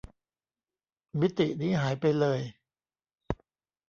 [1.19, 2.39] มิตินี้หายไปเลย